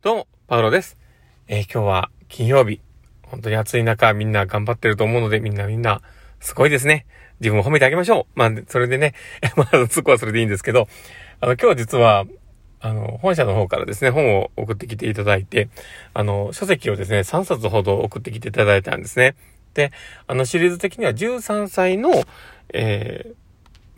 [0.00, 0.96] どうも、パウロです。
[1.48, 2.80] えー今日は金曜日。
[3.24, 6.02] 本当に暑い中、みんな頑張ってると思うので、みんなみんな、
[6.38, 7.04] すごいですね。
[7.40, 8.38] 自分を褒めてあげましょう。
[8.38, 9.14] まあ、それでね、
[9.56, 10.86] まあ、そこはそれでいいんですけど、
[11.40, 12.26] あの、今日は実は、
[12.78, 15.68] あの、本社の方からですね、本を送ってきていただいて、
[16.14, 19.34] あの、書籍をですね、3冊ほど送ってきていただいたんですね。
[19.74, 19.90] で、
[20.28, 22.22] あの、シリーズ的には13歳の、
[22.72, 23.47] えー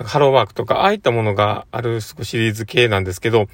[0.04, 3.48] ハローワークとか、ああいったものがあるシリーズ系なんですけど、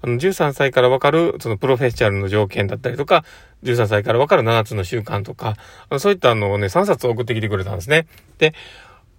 [0.00, 3.24] あの、13歳からわかる、そのプロフェッショナルの条件だったりとか、
[3.62, 5.56] 13歳からわかる7つの習慣とか、
[5.98, 8.06] そういったあのね、3冊送ってきてくれたんですね。
[8.38, 8.54] で、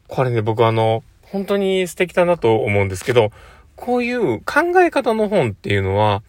[0.08, 3.32] これね、僕あの、本当に素敵だなと思うんですけど、
[3.76, 6.22] こういう考え方の本っていうのは、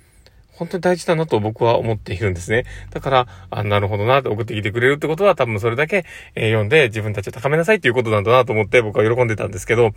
[0.56, 2.64] 本当に大事だなと僕は思っているんですね。
[2.90, 6.04] だから、あ、なるほどなって送ってきてくれるってことは多分それだけ、
[6.36, 9.90] えー読んで自分たちを高めなさいっていうことなんだなと思って僕は喜んでたんですけど、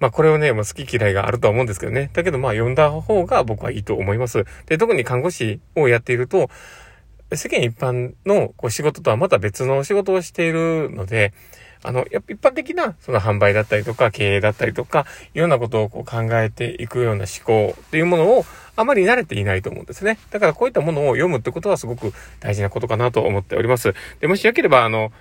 [0.00, 2.10] まあこれをね、まあ、好き嫌いがあるとは思うんですけどね。
[2.12, 4.44] だけどまあ読んだ方が僕はいいと思います。
[4.66, 6.50] で、特に看護師をやっていると、
[7.34, 11.32] 世間一般のこう仕事とはまた別の仕事をしているので、
[11.82, 18.44] あの、やっぱ一般的なその販売だったりとか経営だったりとか、いろんなことをこう考えていくような思考っていうものを
[18.76, 20.18] あまり慣れていないと思うんですね。
[20.30, 23.94] だからこういったものを読むってことはすごく大事なことかなと思っております。
[24.20, 25.12] で、もしよければ、あの、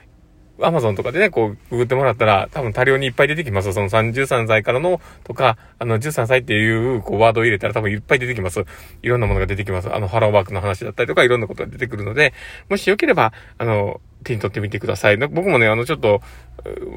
[0.62, 3.74] アマゾンとかでね、こう、ググってもらったら、多分多量にいっぱい出てきます。
[3.74, 8.66] その33歳からの、とか、あの、13歳っていう、こう、ワードを入れたら多分いっぱい出てきます。
[9.02, 9.94] いろんなものが出てきます。
[9.94, 12.34] あの、ハローワークの話だったりとか、いろんなことが出てくるので、
[12.70, 15.18] もしよければ、あの、手に取ってみてください。
[15.18, 16.22] 僕もね、あの、ちょっと、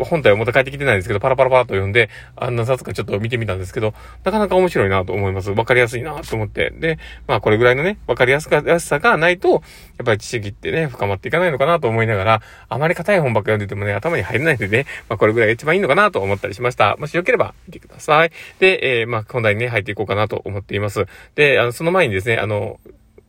[0.04, 3.92] 本体をまた帰ってきてないんですけど、パラパラパラと読んで、あんな冊かちょっと見てみたんですけど、
[4.24, 5.50] なかなか面白いなと思います。
[5.50, 6.70] わかりやすいなと思って。
[6.70, 8.48] で、まあこれぐらいのね、わかりやす
[8.80, 9.60] さがないと、やっ
[10.04, 16.96] ぱり知識ってね、深まっていかないのかなと思いながら、あまり硬い本ばっか読んでてもね、頭に入らないんでね、まあこれぐらいが一番いいのかなと思ったりしました。
[16.98, 18.30] もしよければ見てください。
[18.60, 21.04] で、えー、まあ本題にね、入っていこうかなと思っています。
[21.34, 22.80] で、あの、その前にですね、あの、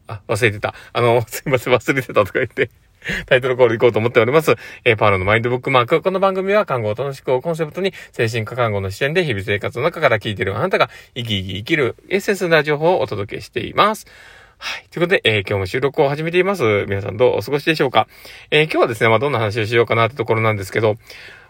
[0.08, 0.74] あ、忘れてた。
[0.94, 2.70] あの、すいません、忘れてたとか言って。
[3.28, 4.56] タイトルコール行こうと思っております。
[4.84, 6.02] えーパーロのマインドブックマーク。
[6.02, 14.06] この番組は看護を楽しくをコンセプトに、精神科看護の視点で日々生活の中から聞いているあなたが生き生き生きるエッセンスな情報をお届けしています。
[14.58, 14.86] はい。
[14.90, 16.86] ということで、えー今日も収録を始めています。
[16.88, 18.08] 皆さんどうお過ごしでしょうか？
[18.52, 20.98] えー今日はですね、まあ、どんな話をしようかなってところなんですけど、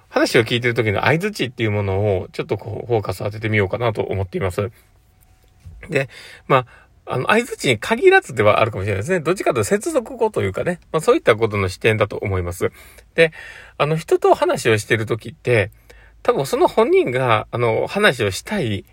[0.09, 4.71] 話を聞いてる時の合図値っていうものを、ちょっとこう、フォーカス当ててみようかなと思っています。
[5.89, 6.09] で、
[6.47, 6.65] まあ、
[7.11, 9.19] あの、合図値に限らずではあるかもしれないですね。
[9.19, 12.71] どっちかというと接続語というかね、まあそういったことの視点だと思います。
[13.15, 13.33] で、
[13.79, 15.71] あの、人と話をしてるときって、
[16.21, 18.85] 多分その本人が、あの、話をしたい、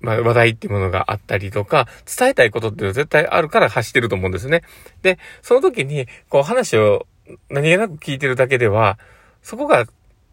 [0.00, 4.62] まあ、話題っていうものがあったりとか、伝えたいことっていうのは絶対あるから発してると思うんですね。
[5.02, 7.06] で、その時に、こう話を
[7.50, 8.98] 何気なく聞いてるだけでは、
[9.42, 9.84] そこが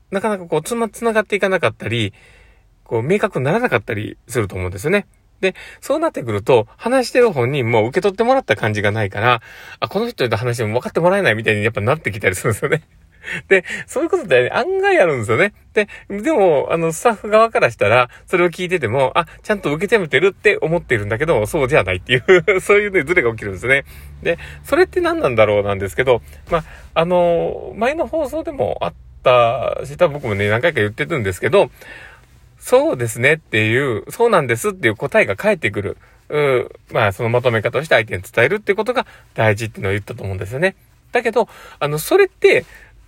[0.10, 2.14] なかなかこうつま、つながっていかなかったり、
[2.86, 5.06] こう明確にならなかったりすると思うんですよね。
[5.42, 9.42] で、そうなってくると、話してる本人も受け取ってもらった感じがないから、
[9.80, 12.84] あ、この人と話も分かってもらえないみたいにやっぱなってきたりするんですよね。
[13.48, 15.54] で、そういうことって、ね、案外あるんですよね。
[15.74, 22.24] で、でも、あの、スタッフ側からしたら、それを聞いてても、あ、ちゃんと受け止めてるって思ってるんだけど、そうじゃないっていう
[22.62, 23.84] そういうね、ズレが起きるんですね。
[24.24, 28.94] で、それって何なんだろうなんですけど、まあ、の、前の放送でもあっ
[29.24, 31.70] たし、多分僕もね、何回か言ってるんですけど、
[32.60, 35.98] そうですねっていう、そうなんですっていう答えが返ってくる。
[36.30, 40.76] うまあ、そのまとめ方をして相手に伝えるってことが大事っていうのを言ったと思うんですよね。
[41.12, 41.48] だけど、
[41.80, 42.66] あの、それって、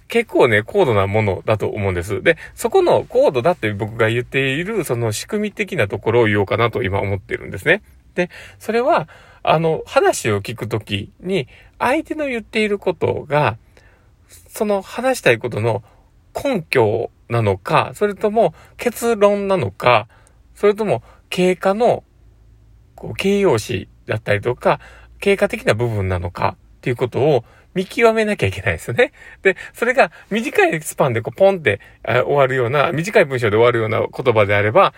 [0.08, 2.24] 結構ね、高度なものだと思うんです。
[2.24, 7.84] で、そこの高度だって僕が言っている、その仕組み的なところを言おうかなと今思ってるんですね。
[8.16, 9.08] で、それは、
[9.44, 13.58] あの、話を聞くときに、相手の言っていることが、
[14.48, 15.84] その話したいことの
[16.34, 20.08] 根拠なのか、それとも結論なのか、
[20.56, 22.04] それとも経過の
[22.96, 24.80] こう形容詞だったりとか、
[25.20, 29.14] 経過的な部分なのかっていうことを見極めなきゃいけないですよね。
[29.44, 34.94] で、それが短いスパンでこうポンって終わるような、短い文章で終わるような言葉であれば、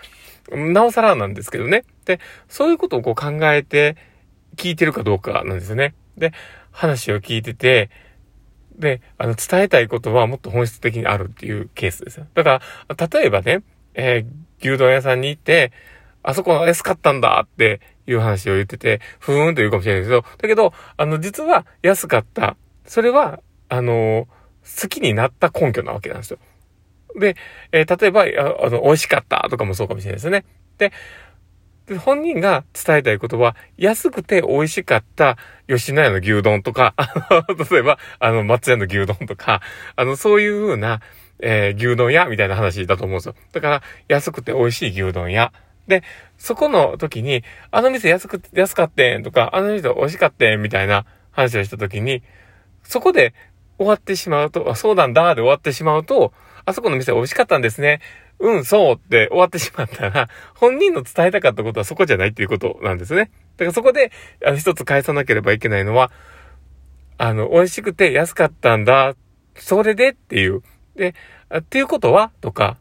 [0.50, 1.84] なおさらなんですけどね。
[2.06, 3.96] で、そういうことをこう考えて
[4.56, 5.94] 聞いてるかどうかなんですよね。
[6.16, 6.32] で、
[6.70, 7.90] 話を聞いてて、
[8.82, 12.26] で、あの、伝えたいことはもっと本質的にあるっていうケースですよ。
[12.34, 13.62] だから、例えばね、
[13.94, 14.26] えー
[14.64, 15.72] 牛丼屋さんに行って、
[16.22, 22.56] あそこが安かったんだっていう話を言ってて、ふーんと言うかもしれないですけど、だけど、あの、実は安かった。
[22.86, 24.28] それは、あの、
[24.80, 26.38] 好きになった根拠なわけなんですよ。
[27.18, 27.34] で、
[27.72, 30.44] えー例えば、ああの、美味しかったとかもそうかもしれないですね。
[30.78, 30.92] で
[31.98, 35.36] 本人が伝えたいことは、安くて美味しかった
[35.68, 39.60] 吉野家の牛丼とか、 あの、例えば、あの、松屋の牛丼とか、
[39.96, 41.00] あの、そういう風な、
[41.40, 43.34] えー牛丼屋みたいな話だと思うんですよ。
[43.52, 45.52] だから、安くて美味しい牛丼屋
[45.88, 46.02] で、
[46.38, 52.22] そこの時に、あの店安く、安かってんとか、あの店美味しかってんみたいな話をした時に、
[52.82, 53.34] そこで
[53.78, 56.32] 終わってしまうと、あ、そうなんだで終わってしまうと、
[56.64, 58.00] あそこの店美味しかったんですね。
[58.38, 63.30] うん、そうって終わってしまったら、本人の伝えたかったことはそこじゃないっていうことなんですね。
[63.56, 64.10] だからそこで、
[64.44, 66.10] あの、一つ返さなければいけないのは、
[67.18, 69.14] あの、美味しくて安かったんだ。
[69.54, 70.62] それでっていう。
[70.96, 71.14] で、
[71.56, 72.78] っていうことはとか、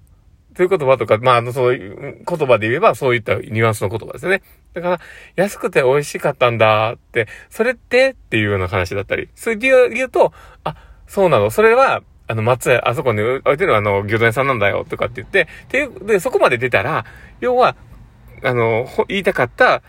[0.53, 4.41] という言葉とか、まあ、あの、そういう言葉で言えば、そういったニュアンスの言葉ですね。
[4.73, 4.99] だから、
[5.35, 10.33] 安くて美味しかったんだって、それってっていうような話だったり、そういう理由言うと、
[10.63, 10.75] あ、
[11.07, 17.05] そうなの、それは、あの、松屋、あそこに置いてるあの、牛丼屋さんなんだよ、とかって言って、って、で、そこまで出たら、
[17.41, 17.75] 要は、
[18.41, 19.81] あの、言いたかった、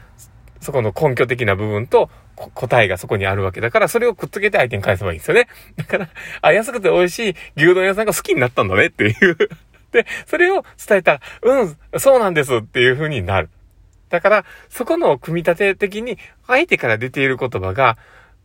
[0.61, 5.47] そこの根拠的な部分と、答えがそこにあるわけだから、それをくっつけて相手に返せばいいんですよね。
[5.77, 6.09] だから、
[6.41, 9.37] あ、安くて美味しい牛丼屋さんが好きになったんだねっていう
[9.93, 13.51] で、それを伝えたら、うん、そうなんですっていう風になる。
[14.09, 16.19] だから、そこの組み立て的に、
[16.49, 17.97] 相手から出ている言葉が、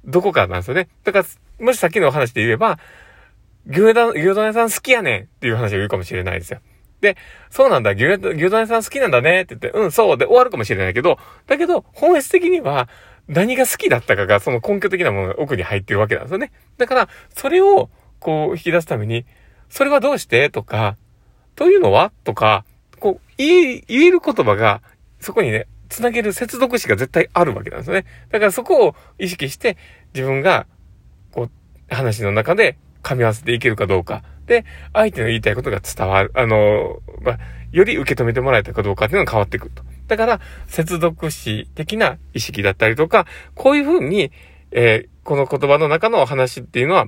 [0.05, 0.89] どこかなんですよね。
[1.03, 2.77] だから、もしさっきのお話で言えば、
[3.67, 6.59] 牛丼、牛丼屋さん好きやねんっていう話を言うかもしれないですよ。
[7.01, 7.15] で、
[7.49, 12.89] そうなんだ、牛牛丼屋さん好きなんだねって言って、うん、そうで終わるかもしれないけど、だけど、本質的には、
[13.27, 16.51] 何が好きだったかが、その根拠的なものが奥に入ってるわけなんですよね。
[16.77, 19.25] だから、それを、こう、引き出すために、
[19.69, 20.95] それはどうしてとか、
[21.55, 22.63] というのはとか、
[22.99, 24.81] こう、言え、言える言葉が、
[25.19, 28.05] そこにね、つなげる接続詞が絶対あるわけなんですよね。
[28.31, 29.77] だからそこを意識して、
[30.13, 30.67] 自分が、
[31.31, 32.77] こう、話の中で
[33.07, 34.21] 噛み合わせていけるかどうか。
[34.48, 36.31] で、相手の言いたいことが伝わる。
[36.36, 37.39] あの、まあ、
[37.71, 39.83] より受け止めてもらえたかどうかっていうのが変わってくると。
[40.07, 43.25] だから、接続詞的な意識だったりとか、
[43.56, 44.31] こういうふうに、
[44.71, 47.07] えー、この言葉の中の話っていうのは、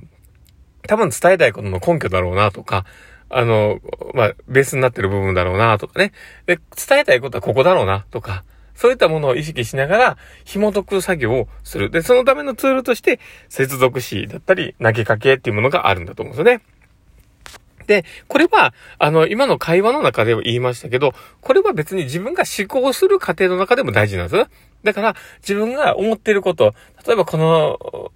[0.88, 2.86] 多分伝えたいことの根拠だろうなとか、
[3.28, 3.78] あの、
[4.14, 6.12] まあ、ベースになってる部分だろうなとかね。
[6.46, 6.58] で、
[6.88, 8.44] 伝えたいことはここだろうなとか、
[8.80, 10.16] そういったものを意識しながら
[10.46, 11.90] 紐解く作業をする。
[11.90, 16.62] で、そのためのツールとして、接続詞だったり、投げかけっていうものがあるんだと思うんですよね。
[17.86, 21.12] で、これは、あの、今の会話の中では言いましたけど、
[21.42, 24.50] これは別に自分が思考する過程の中でも大事なんです。
[24.82, 26.72] だから、自分が思ってること、
[27.06, 28.12] 例えばこの、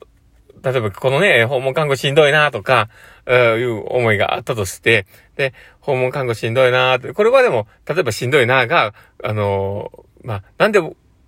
[0.62, 2.88] 例えばこのね、訪問看護しんどいなとか、
[3.28, 5.04] いう思いがあったとして、
[5.36, 9.92] で、訪問看護しんどいなって、これはでも、例えばしんどいなが、あの
[10.24, 10.80] まあ、なんで、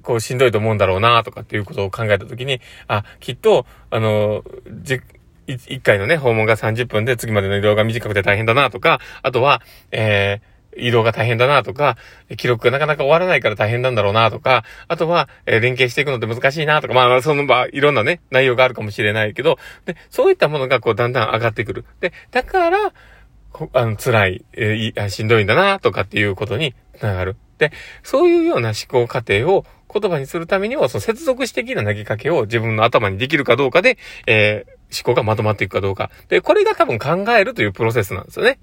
[0.02, 4.44] こうしんどいと思うんだろうなとかっていうことを考えたときに、あ、きっと、あの
[4.82, 5.00] じ、
[5.46, 11.96] 一回のね、訪問が30分で次までの移動が短くて大変だなとか、あとは、えー、移動が大変だなとか、
[12.36, 21.84] 記録がなかなか終わらないから大変なんだろうなとか、あとは、えー、連携していくのって難しいなとか、まあ、その場、いろんなね、内容があるかもしれないけど、で、そういったものがこう、だんだん上がってくる。
[22.00, 22.92] で、だから、
[23.72, 27.36] あの、辛い、えー、しんどいんだなとかっていうことにつながる。
[27.58, 27.72] で、
[28.02, 36.10] そういうような思考過程を言葉にするためには、その接続詞的な投げかけを自分の頭にできるかどうかで、えー、思考がまとまっていくかどうか。
[36.28, 38.58] で、これが多分考えるというプロセスなんですよね。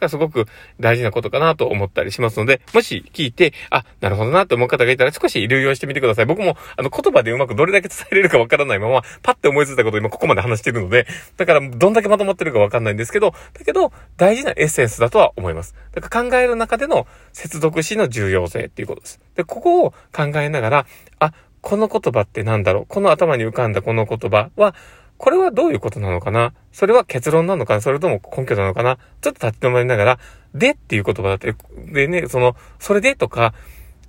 [0.00, 0.46] がすごく
[0.80, 6.26] 大事なことかなと思ったりしますので、もし聞いて、あ、なるほどなと思う方がいたら少し流用してみてください。
[6.26, 11.06] 僕も、あの、言葉でうまくどれだけ伝えれるかわからないまま、パッて思いついたことを今ここまで話してるので、
[11.36, 15.74] だからどんだけまとまってるかわかんないんですけど、だけど、大事なエッセンスだとは思います。
[15.92, 19.20] だから考える中での接続詞の重要性っていうことです。
[19.34, 20.86] で、ここを考えながら、
[21.18, 24.74] あ、この言葉って何だろうこの頭に浮かんだこの言葉は、
[25.18, 26.52] これはどういうことなのかな？
[26.72, 27.80] それは結論なのかな？
[27.80, 28.98] それとも根拠なのかな？
[29.20, 30.18] ちょっと立ち止まりながら、
[30.54, 31.54] でっていう言葉だって、
[31.92, 33.54] でね、その、それでとか、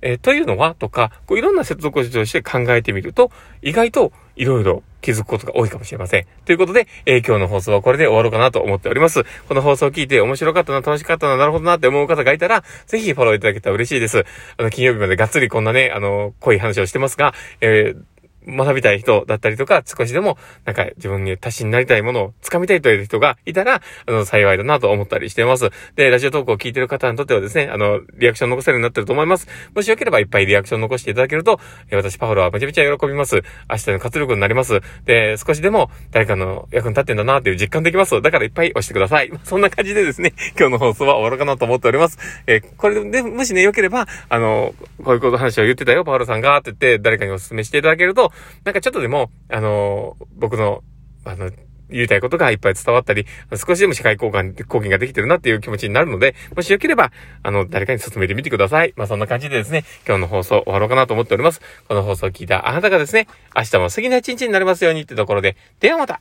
[0.00, 6.26] えー、というのはとか、こういろんな接続詞として考えてみると、意外といろいろ気づくことが多いかもしれません。
[6.44, 9.24] ということで、えー、今日の放送はこれで終わろうかなと思っております。
[9.48, 14.24] この放送を聞いて面白かったな、楽しかったな、なるほどなって思う方がいたら、ぜひフォローいただけたら嬉しいです。
[14.56, 18.02] あの、金曜日までがっつりこんなね、あの、濃い話をしてますが、えー
[18.48, 25.70] 学びたい人だったりとか、少しでも、なんか自分に足しになりたいものを掴みたいという人がいたら、あの、幸いだなと思ったりしています。
[25.96, 29.48] で、ラジオトークを聞いてる方にとってはですね、あの、リアクション残せるようになってると思います。
[29.74, 31.60] もしよければいっぱいリアクション残していただけると、
[31.92, 33.42] 私、パフォロはめちゃめちゃ喜びます。
[33.70, 34.80] 明日の活力になります。
[35.04, 38.20] で、少しでも誰かの役に立ってんだなっていう実感できます。
[38.20, 39.30] だからいっぱい押してください。
[39.44, 42.18] そんな感じでですね、今日の放送は終わろうかなと思っております。
[42.46, 44.74] えー、これで、もしね、よければ、あの、
[45.04, 48.32] こういうこと話を言ってたよ、パウロさんが、って言って、誰かにお勧めしていただけると、
[48.64, 50.82] なんかちょっとでも、あの僕の、
[51.24, 51.50] あの、
[51.90, 53.26] 言いたいことがいっぱい伝わったり、
[53.56, 58.92] 少しでも社会貢献、貢献ができてるなっていう気持ちになるので、もしよければ、あの、誰かに進めてみてください。
[58.96, 61.60] まあ、そんな感じでですね、今日の放送終わろうかなと思っております。
[61.88, 63.26] この放送を聞いたあなたがですね、
[63.56, 66.20] 明日も素敵な一日になりますようにってところで、ではまた